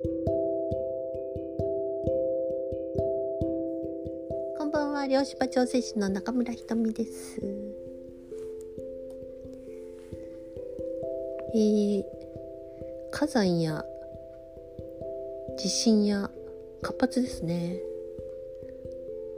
[0.00, 0.06] こ
[4.64, 5.08] んばんは。
[5.08, 7.40] 漁師場調整士の中村ひとみです。
[11.52, 12.04] えー、
[13.10, 13.84] 火山や
[15.58, 16.30] 地震や
[16.80, 17.80] 活発ですね、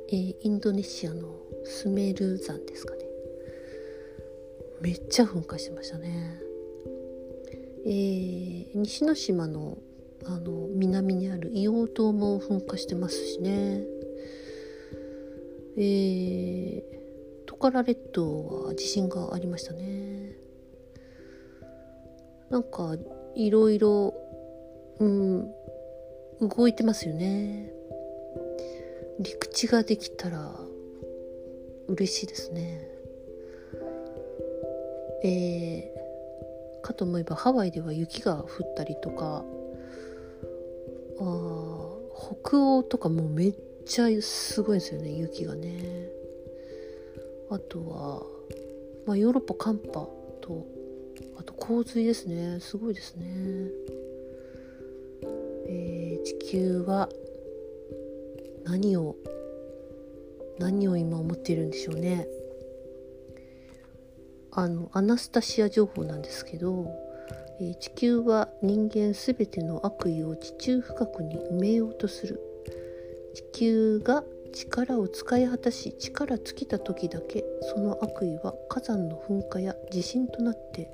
[0.09, 3.07] えー、インドネシアのスメル山ですかね。
[4.83, 6.39] めっちゃ噴火しましたね。
[7.87, 9.79] えー、西之島の
[10.27, 13.85] あの南にある硫黄島も噴火してますしね。
[15.77, 16.83] えー、
[17.47, 20.37] トカラ列島は地震がありましたね。
[22.51, 22.97] なんか
[23.35, 24.15] いろいろ
[24.99, 25.53] うん
[26.41, 27.73] 動いてますよね。
[29.21, 30.55] 陸地ができたら
[31.89, 32.89] 嬉しいですね。
[35.23, 39.45] えー、かと思えばハワイでは雪が降ったりとか
[41.21, 46.09] 北欧とかもうめっちゃすごいですよね雪がね。
[47.51, 48.23] あとは、
[49.07, 50.09] まあ、ヨーロッパ寒波
[50.41, 50.67] と
[51.37, 52.61] あと洪水ですね。
[52.61, 53.27] すごいですね。
[55.67, 57.09] えー、地球は
[58.65, 59.17] 何を
[60.59, 62.27] 何を今思っているんでしょうね。
[64.53, 66.87] あのアナスタシア情報なんですけど、
[67.61, 72.41] え、地球は人間すべての悪意を地中深くに埋めようとする。
[73.35, 80.91] 地球が力を使い果たし力尽きた時だけその悪意は火山の噴火や地震となって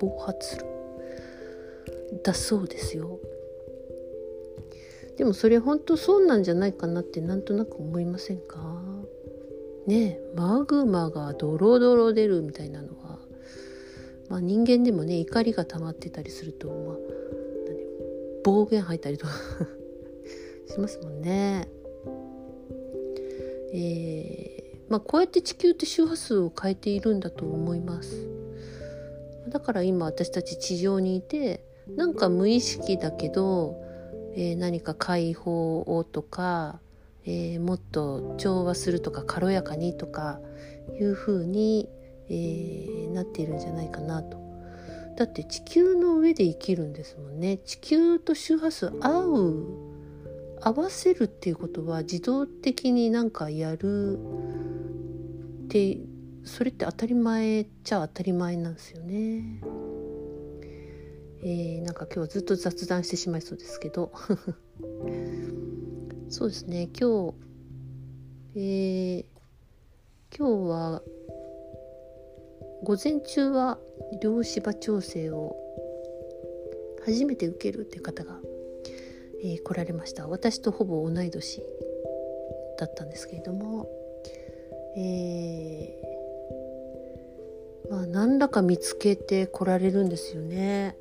[0.00, 0.64] 暴発する。
[2.22, 3.18] だそうですよ。
[5.18, 8.56] でもそれ本当そうなんじゃないかなってなんとなく思いませんか？
[9.86, 13.05] ねマグマがドロドロ出るみたいなのは、
[14.28, 16.96] まあ、人間でもね怒りが溜まってたりすると、まあ、
[18.44, 19.32] 暴言吐いたりとか
[20.72, 21.68] しますもんね。
[23.72, 28.28] えー、まあ、こうやって地球って周波数を変えているんだと思います。
[29.48, 31.64] だから今私たち地上にいて
[31.94, 33.76] なんか無意識だけど、
[34.34, 36.80] えー、何か解放をとか
[37.26, 40.40] えー、もっと調和するとか軽やかにとか
[40.98, 41.88] いう風に、
[42.28, 44.38] えー、なっているんじゃないかなと。
[45.16, 47.58] だって地球の上で生きるんですもんね。
[47.58, 49.66] 地球と周波数合う
[50.60, 55.98] 合わせるっていうことは自動的になんかやるって
[56.44, 59.60] それって当たり前っちゃ当たり前なんですよね。
[61.42, 64.10] えー、なんか今日はずっと雑談してしまいそうですけど
[66.28, 67.34] そうですね今日
[68.56, 69.24] えー、
[70.36, 71.02] 今日は
[72.82, 73.78] 午前中は
[74.20, 75.56] 量子場調整を
[77.04, 78.38] 初めて受けるっていう方が、
[79.42, 80.26] えー、来られました。
[80.28, 81.62] 私とほぼ同い年
[82.78, 83.88] だったんですけれども
[84.98, 90.96] えー、まあ何らか見つけて来られるんですよね。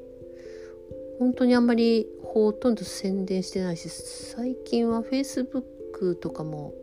[1.18, 6.74] 本当にあんまりほとんど宣伝してないし最近は Facebook とかも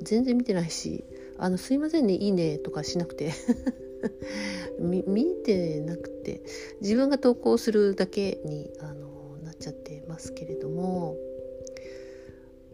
[0.00, 1.04] 全然見てないし
[1.38, 3.32] 「あのすいませんねいいね」とかしなくて。
[4.78, 6.42] 見てなくて
[6.80, 11.16] 自分が投稿するだけにあのなっちゃってますけれども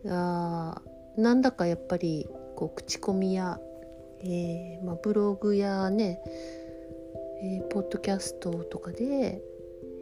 [0.07, 0.83] あ
[1.17, 3.61] なんだかやっぱりこう口コミや、
[4.21, 6.23] えーまあ、ブログやね、
[7.43, 9.43] えー、ポッドキャストとかで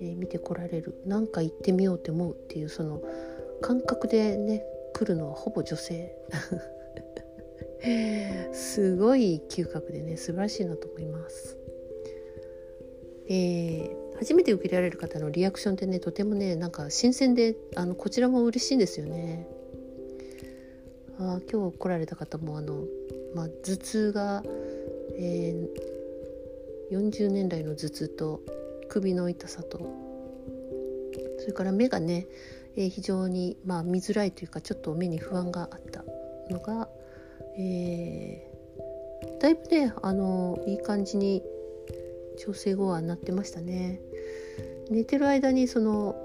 [0.00, 0.94] えー、見てこられる。
[1.06, 3.02] 何か行ってみようって思うっていうその
[3.60, 4.64] 感覚でね
[4.94, 6.14] 来るのはほぼ女性。
[8.52, 11.56] すごい嗅覚でね素晴らしいなと思います。
[13.30, 19.46] えー、初めて受けられる方のリアクションってねとてもねなんか新鮮であのこちらも嬉しいんですよね。
[21.18, 22.84] あ今日来られた方もあの、
[23.34, 24.42] まあ、頭痛が、
[25.18, 28.40] えー、40年来の頭痛と
[28.88, 29.78] 首の痛さと
[31.40, 32.26] それから目がね、
[32.76, 36.04] えー、非常に、まあ、見づらいというかちょっと目に不安があった
[36.50, 36.88] のが、
[37.58, 41.42] えー、だいぶねあのいい感じに
[42.38, 44.00] 調整後はなってましたね。
[44.90, 46.16] 寝てる間にその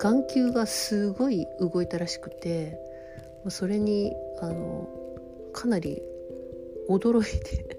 [0.00, 2.78] 眼球がすごい動いたらしくて
[3.48, 4.88] それにあの
[5.52, 6.02] かなり
[6.88, 7.76] 驚いて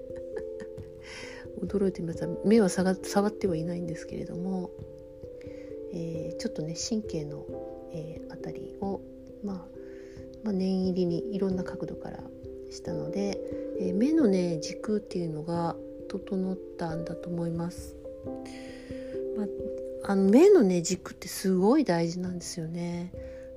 [1.60, 4.70] 驚いてました目は触ってはいないんですけれども、
[5.92, 7.44] えー、ちょっとね神経の、
[7.92, 9.00] えー、あたりを、
[9.42, 9.68] まあ、
[10.44, 12.22] まあ、念入りにいろんな角度から
[12.72, 13.38] したので、
[13.80, 15.76] えー、目のね軸っていうのが
[16.08, 17.96] 整ったんだと思います。
[19.36, 23.12] まあ、あの目のね軸ってすごい大事なんですよね。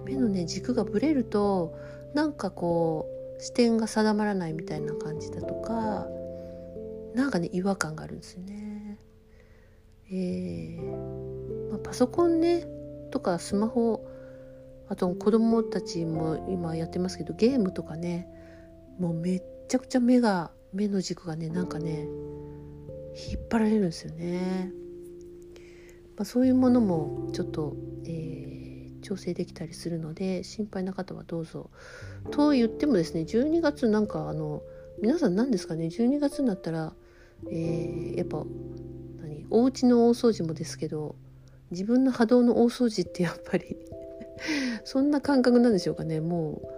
[0.05, 1.75] 目のね軸がぶれると
[2.13, 3.07] なんかこ
[3.39, 6.07] う視点が定まらないみたいな感じだとか
[7.13, 8.97] なんかね違和感があるんですよね。
[10.11, 12.65] えーまあ、パソコンね
[13.11, 14.05] とかスマホ
[14.87, 18.27] あと子供たちも今やってますけどゲームとかね
[18.99, 22.07] もうめっちゃくちゃ目が目の軸がねなんかね
[23.15, 24.71] 引っ張られるんですよね。
[26.17, 27.75] まあ、そういうものもちょっと、
[28.05, 31.69] えー、調整できたりするので心配な方はどうぞ。
[32.31, 34.61] と言ってもですね12月なんかあの
[35.01, 36.93] 皆さん何ですかね？12月になったら、
[37.49, 38.45] えー、やっぱ
[39.21, 39.45] 何？
[39.49, 41.15] お家の大掃除もですけど
[41.71, 43.77] 自分の波動の大掃除ってやっぱり
[44.83, 46.74] そんな感覚なんでしょうかねもう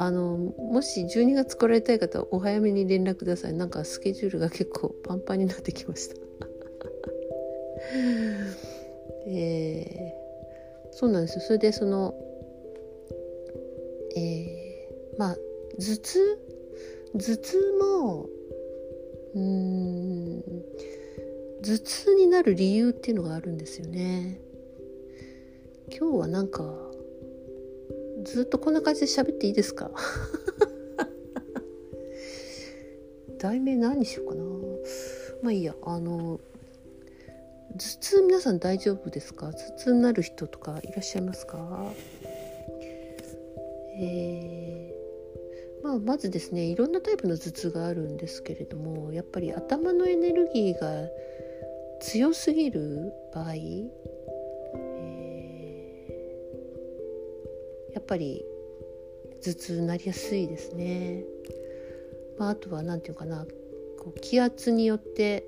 [0.00, 3.52] あのもし12月来られたい方はお早めに連絡ください。
[3.52, 6.14] なんかスケジュールが結構パンパンになってきました。
[9.26, 11.40] えー、そうなんですよ。
[11.40, 12.14] それでその
[14.16, 15.36] えー、まあ
[15.78, 16.38] 頭痛？
[17.14, 18.28] 頭痛も
[19.34, 20.44] うん
[21.62, 24.40] 頭痛になる理由っていうのがあるんですよね。
[25.90, 26.87] 今日はなんか
[28.24, 29.90] ずっとこんな感じで喋っていいですか？
[33.38, 34.42] 題名何にしようかな。
[35.42, 35.74] まあいいや。
[35.82, 36.40] あの
[37.72, 39.48] 頭痛皆さん大丈夫ですか？
[39.48, 41.92] 頭痛になる人とかいらっしゃいますか？
[44.00, 51.08] えー、まあ、まずですねいろんなタイプの頭痛があるんですけれどもやっぱり頭のエネルギーが
[52.00, 53.54] 強すぎる場合、
[58.08, 58.44] ぱり
[59.44, 61.24] 頭痛になりやすいですね。
[62.38, 63.44] まあ、あとは何て言うかな
[63.98, 65.44] こう気圧によって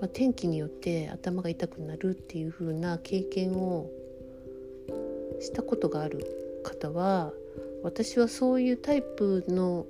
[0.00, 3.90] まあ、天気によって頭が痛くなるっていう風な経験を
[5.40, 7.32] したことがある方は
[7.82, 9.86] 私はそういうタイプの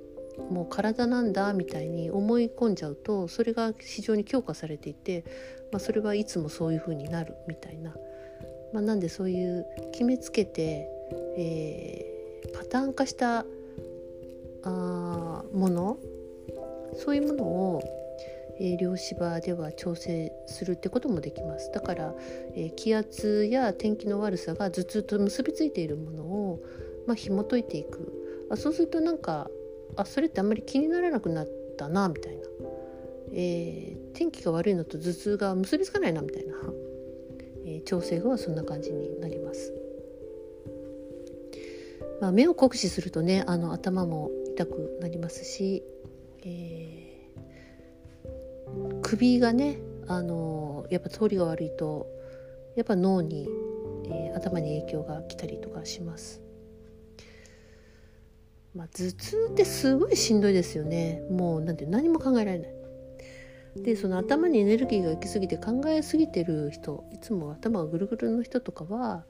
[0.49, 5.25] もう体なんだみたいに思い込んじゃうとそれが非常に強化されていて、
[5.71, 7.93] まあ、それはいつもそういう風になるみたいな、
[8.73, 10.87] まあ、なんでそういう決めつけて、
[11.39, 13.45] えー、パターン化した
[14.63, 15.97] あもの？
[16.95, 17.81] そういうものを
[18.61, 21.71] えー、量子場では調整するってこともできます。
[21.71, 22.13] だから、
[22.55, 26.59] えー、気圧や天気の悪さが頭痛と結びついているものを、
[27.07, 28.11] まあ、紐解いていく。
[28.49, 29.49] あそうするとなんか
[29.95, 31.47] あそれってあんまり気にならなくなっ
[31.77, 32.43] たなみたいな、
[33.31, 36.55] えー、天気が悪いのと頭痛が結びつかないなみたいな、
[37.65, 39.71] え調整後はそんな感じになります。
[42.21, 45.83] まあ、目を酷使するとねあの頭も痛くなりますし、
[46.43, 46.99] えー
[49.01, 52.07] 首がねあのやっぱ通りが悪いと
[52.75, 53.47] やっぱ脳に、
[54.05, 56.41] えー、頭に影響が来たりとかします。
[58.75, 62.73] まあ、頭痛ってすごいしんどいですよねもうなんて何も考えられない。
[63.77, 69.25] でその頭にエネルギーが行き過ぎて考えすぎてる人いつも頭がぐるぐるの人とかは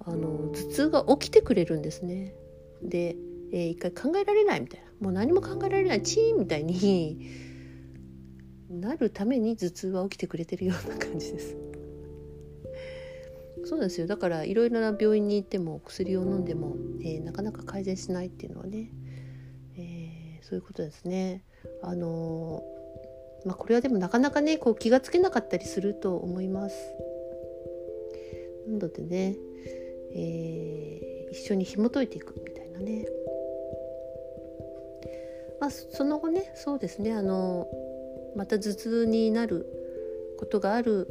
[0.00, 2.34] あの頭痛が起きてくれるんですね。
[2.82, 3.16] で、
[3.52, 7.30] えー、一回考えられないみたいなもう何も考えられないチーンみたいに
[8.70, 11.56] なるために頭痛は起きてくれてるような感じです。
[13.64, 18.90] そうなんですよだからいろいろな病院に行っても薬を飲んでも、えー、なかなか改善しないっていうのはね、
[19.76, 21.44] えー、そういうことですね。
[21.82, 26.76] あのー、まあ、これはでもなかなかねこう気が付けなかったりすると思います。
[28.66, 29.36] なのでね、
[30.14, 33.06] えー、一緒に紐解いていくみたいなね。
[35.60, 37.68] まあ、その後ねそうですねあの
[38.34, 39.66] また頭痛になる
[40.38, 41.06] ことがある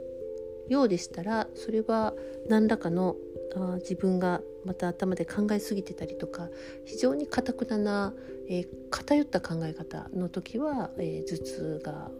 [0.69, 2.13] ようでしたらそれは
[2.47, 3.15] 何らかの
[3.55, 6.49] あ自分がまた頭で考えすぎてたりとか
[6.85, 8.13] 非常にかたくなな、
[8.47, 12.11] えー、偏った考え方の時は、えー、頭痛が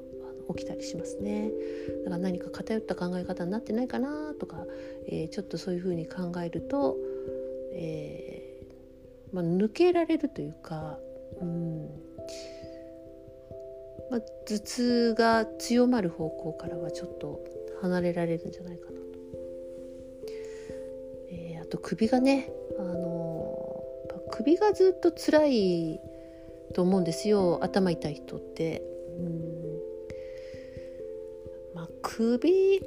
[0.56, 1.52] 起きたりしますね
[2.06, 4.66] だから何か偏った考え方になってないかなとか、
[5.08, 6.98] えー、ちょっとそういうふうに考えると、
[7.74, 8.40] え
[9.32, 10.98] まあ、抜けられるというか、
[11.42, 11.90] うん、
[14.10, 17.40] まあ、頭痛が強まる方向からはちょっと
[17.82, 19.00] 離れられるんじゃないかなと。
[21.32, 26.00] えー、あと首がね、あのー、首がずっと辛い
[26.74, 28.84] と思うんですよ頭痛い人って。
[29.20, 29.49] うん、
[32.12, 32.82] 首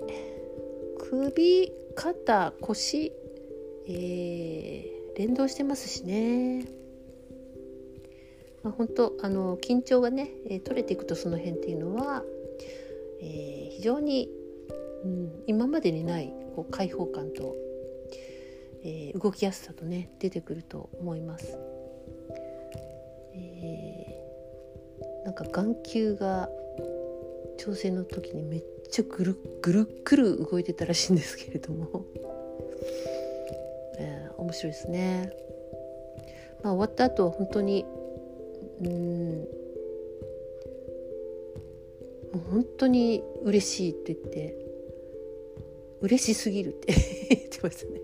[0.98, 3.12] 首肩腰、
[3.86, 6.66] えー、連動してますしね。
[8.64, 10.28] まあ、本当あの緊張がね、
[10.64, 12.24] 取れていくとその辺っていうのは、
[13.20, 14.28] えー、非常に、
[15.04, 17.54] うん、今までにないこう開放感と、
[18.82, 21.56] えー、動きやすさとね出てくると思います。
[23.34, 26.48] えー、なんか眼球が
[27.56, 32.04] 調整の時にめっちゃぐるぐるぐる動いてたらしいんですけれども、
[33.98, 35.32] えー、面白いですね。
[36.62, 37.86] まあ、終わった後は本当に
[38.82, 39.48] うん
[42.32, 44.56] もう本当に嬉しいって言って
[46.02, 46.92] 嬉しすぎるって
[47.30, 48.00] 言ってましたね。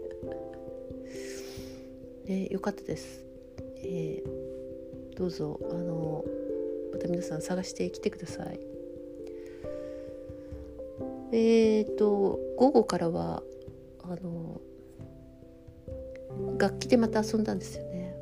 [2.25, 3.23] ねよかったです。
[3.85, 6.25] えー、どうぞあの
[6.93, 8.68] また皆さん探してきてください。
[11.33, 13.43] えっ、ー、と午後からは
[14.03, 14.61] あの
[16.59, 18.15] 楽器でまた遊んだんですよね。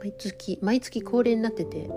[0.00, 1.88] 毎月毎月恒例になってて、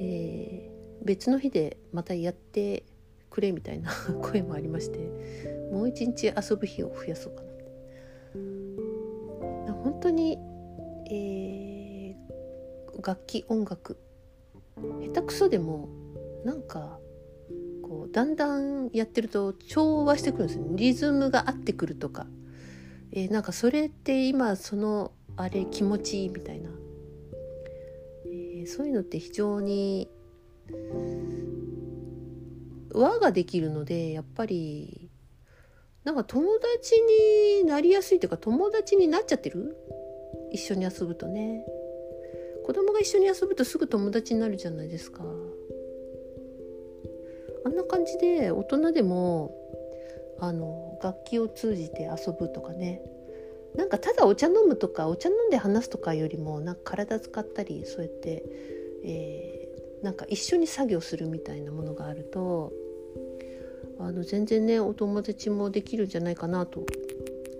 [0.00, 2.84] えー、別の日でまたやって
[3.30, 3.90] くれみたいな
[4.22, 4.98] 声もありまして
[5.72, 7.42] もう一日遊ぶ日を増やそうか
[9.66, 10.38] な本当に、
[11.10, 13.96] えー、楽器音楽
[15.12, 15.88] 下手くそでも
[16.44, 16.98] なんか
[17.94, 22.26] こうだんだんやってると調和してくるんですリズムが合ってくるとか、
[23.12, 26.70] えー、なんかそれって今そのあれ気持ちいいみたいな、
[28.26, 30.10] えー、そういうのって非常に
[32.92, 35.08] 輪ができるのでやっぱり
[36.02, 36.96] なんか友達
[37.62, 39.76] になりやすいというか友達になっちゃってる？
[40.52, 41.64] 一緒に遊ぶとね。
[42.64, 45.24] 子供が一緒に遊ぶとすぐ友達になるじゃないですか。
[47.64, 49.54] あんな感じで大人でも
[50.38, 53.02] あの楽器を通じて遊ぶとかね
[53.74, 58.44] なんかただお茶飲むとかお茶飲んで話すとかよりもなんか体使ったりそうやって、
[59.04, 62.72] えー、なんか一緒に作業するみたいなものがあると
[63.98, 66.84] あの全然ねお友達もできるんじゃないかなと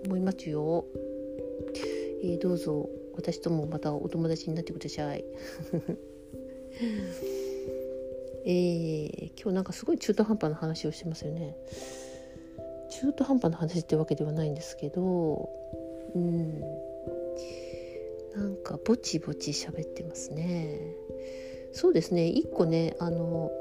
[0.05, 0.85] 思いますよ。
[2.23, 5.25] えー、どうぞ私ともまたお友達になってください。
[8.47, 11.57] えー、今日なんかすごい中途半端な話をしてますよね。
[12.91, 15.49] 中途半端な話ってわけではないんですけど
[16.13, 16.61] うん
[18.35, 20.79] なんかぼちぼち喋ってますね。
[21.71, 23.51] そうですね一個ねあの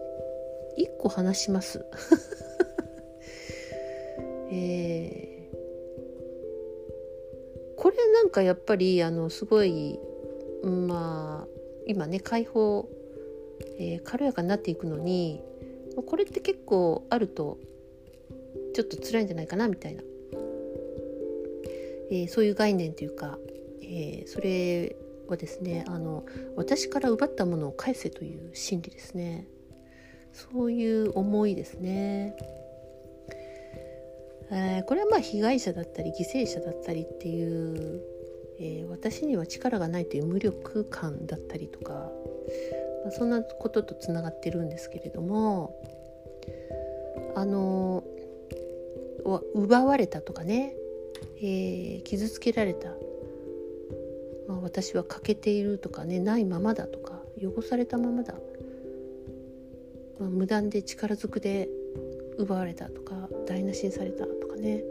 [0.76, 1.85] 一個話します。
[4.53, 5.55] えー、
[7.76, 9.99] これなんかやっぱりあのすごい
[10.62, 12.88] まあ今ね解放
[13.78, 15.43] えー、軽やかになっていくのに
[16.07, 17.59] これって結構あると
[18.75, 20.02] ちょっと辛いんじゃないかなみたいな、
[22.11, 23.38] えー、そういう概念というか、
[23.83, 24.97] えー、それ
[25.28, 26.25] はですねあの
[26.57, 29.47] 私から奪ったものを返せという心理ですね
[30.33, 32.37] そういう思いですね。
[34.50, 38.02] えー、これはまあ被害者だったり犠牲者だったりっていう、
[38.59, 42.11] えー、私には力がないという無力感だったりとか
[43.05, 45.79] まあ、そんなこととつながってるんですけれども
[47.37, 48.03] あの
[49.55, 50.75] 奪われたとかね、
[51.39, 52.89] えー、傷つけられた、
[54.49, 58.35] まあ、私は欠けているとかねないままだとか汚されたままだ、
[60.19, 61.69] まあ、無断で力ずくで
[62.39, 64.83] 奪われたとか台無しにされたとかね。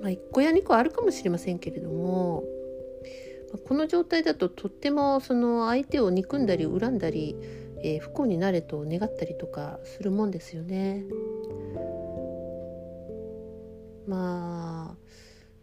[0.00, 2.44] まあ1個や2個あるかもしれませんけれども
[3.58, 7.36] この状態だととってもその相手を憎んだり恨んだり、
[7.82, 11.04] えー、不幸になれと願ったりとかするもんですよね。
[14.06, 14.96] まあ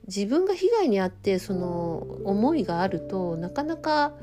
[0.08, 4.14] 自分が被害に遭ってその思いがあるとなかなか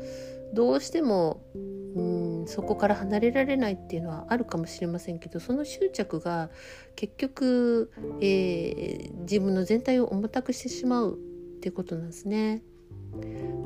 [0.52, 6.50] どうしてもうんそこから離れられないっていうのはあるかもしれませんけどその執着が
[6.96, 12.62] 結局、えー、自分の全体を重たくしてしまうってことなんですね。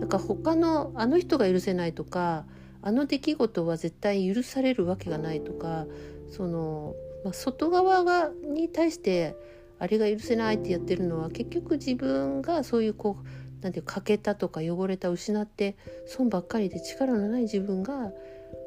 [0.00, 2.44] だか他のあの人が許せないとか
[2.82, 5.86] あの出来事は絶対許されるわけがないとか
[6.28, 9.36] その、まあ、外側がに対して
[9.78, 18.12] あれが許せないってやってるのは結局自分がそういうこうなんていう欠けたとか汚れた失って損ばっかりで力のない自分が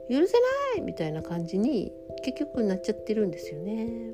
[0.10, 0.34] 許せ
[0.76, 1.92] ないみたいな感じに
[2.24, 4.14] 結局なっちゃってるんですよね。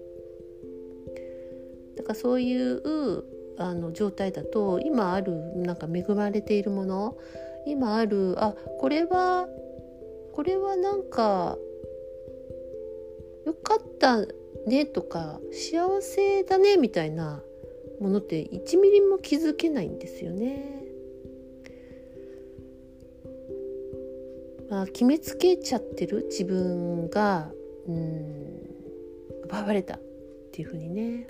[1.96, 3.24] だからそういう
[3.58, 7.18] あの状態だと今あるなんか恵まれているもの
[7.66, 9.48] 今あるあこれは
[10.34, 11.58] これはなんか
[13.46, 14.26] よかった
[14.68, 17.42] ねとか幸せだねみたいな
[18.00, 20.82] ものって1ミリも気づけないんですよね。
[24.70, 27.52] まあ、決めつけちゃってる自分が
[27.88, 28.54] うん
[29.44, 30.02] 奪われたっ
[30.52, 31.28] ていう風にね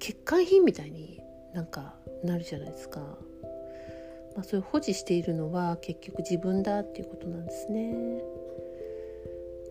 [0.00, 1.20] 欠陥品みたいに
[1.54, 3.00] なんかなるじゃないですか、
[4.34, 7.94] まあ、それを保持しているのは結局自分だっていうことなんですね、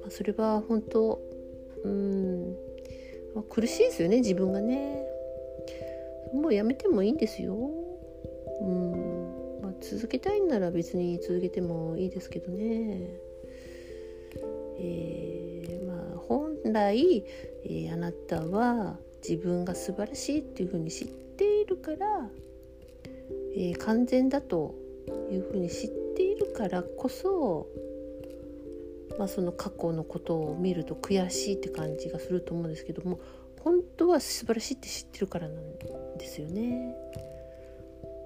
[0.01, 1.19] まあ、それは本当
[1.83, 2.55] うん、
[3.35, 5.05] まあ、苦しいですよね自分がね。
[6.33, 7.55] もうやめてもいいんですよ。
[8.61, 13.09] うん、まあ、続けたいんなら別に続けてもいいですけどね。
[14.77, 17.23] えー、まあ本来、
[17.63, 22.29] えー、あなたは自分が素晴らしいっていうふうに知っているから、
[23.55, 24.75] えー、完全だと
[25.31, 27.67] いうふうに知っているからこそ、
[29.17, 33.19] まあ、その過去のことを見ると悔しいって感じがすると思うんですけども
[33.61, 36.95] 本当は素晴らしいって知ってるからなんですよね。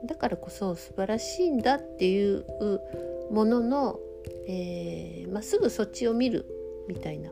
[0.06, 2.46] だからこそ素晴らしいんだっていう
[3.32, 4.00] ものの、
[4.48, 6.46] えーま、すぐそっちを見る
[6.88, 7.32] みたいな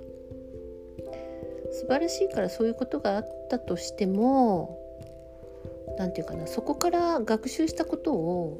[1.71, 4.77] 素晴らしいからそういうことがあっったとしても
[5.97, 8.59] 何て言うかなそこから学習したことを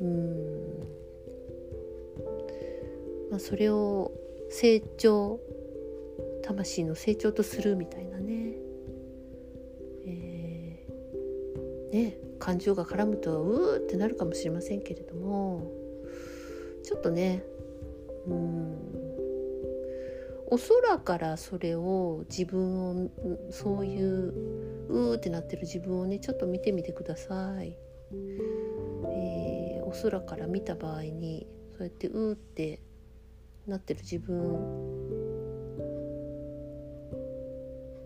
[0.00, 0.60] うん
[3.30, 4.12] まあそれを
[4.50, 5.40] 成長
[6.42, 8.54] 魂の成長とするみたいなね,、
[10.06, 15.70] えー、ね感情が絡むとうーってなるかもしれませんけれども
[16.82, 17.42] ちょっとね
[18.26, 19.09] うん
[20.52, 23.10] お空からそれを自分を
[23.50, 24.34] そういう
[24.88, 27.76] うーってなってる自分をねちょっと見てみてください。
[29.08, 31.46] えー、お空から見た場合に
[31.78, 32.82] そうやってうーって
[33.68, 34.58] なってる自分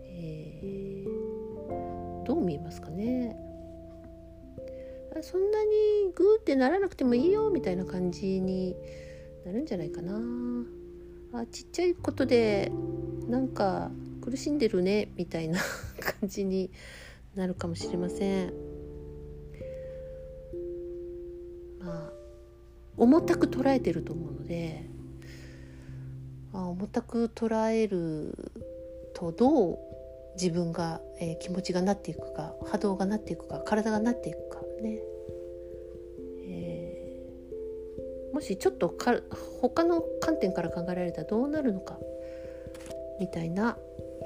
[0.04, 3.36] えー、どう見えますかね？
[5.22, 5.70] そんなに
[6.14, 8.76] グーってならなくてもいいよみたいな感じに
[9.46, 10.20] なるんじゃないかな。
[11.36, 12.70] あちっちゃいことで
[13.28, 13.90] なんか
[14.22, 15.58] 苦しんでるねみたいな
[16.20, 16.70] 感じに
[17.34, 18.52] なるかもしれません。
[21.80, 22.12] まあ
[22.96, 24.88] 重たく捉えてると思うので、
[26.52, 28.32] まあ、重たく捉える
[29.12, 29.78] とどう
[30.36, 35.00] 自分が、えー、気持ちがなっていくか波動がなっていくか体がなっていくかね
[38.34, 39.20] もしちょっとか
[39.60, 42.00] 他の観点から考えられたらどうなるのか？
[43.20, 43.78] みたいな、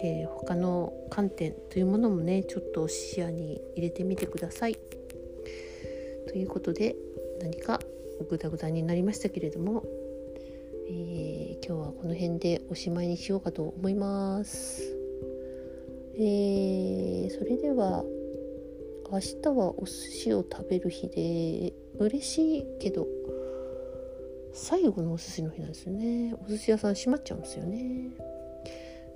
[0.02, 4.78] えー、他の観点というものもねちょっと視野に入れてみてください。
[6.26, 6.96] ということで
[7.42, 7.80] 何か
[8.30, 9.84] グダグダになりましたけれども、
[10.88, 14.82] えー、今日はこの辺でおしまいにしようかと思います。
[16.14, 18.04] えー、それでは
[19.10, 23.06] 明日はお寿司を食べる日で嬉しいけど
[24.60, 26.34] 最後のお寿司の日なんですよね。
[26.44, 28.10] お寿司屋さん閉まっちゃうんですよね。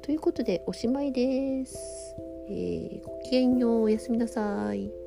[0.00, 2.16] ということでおしまいです、
[2.48, 5.01] えー、ごきげんようおやすみなさい。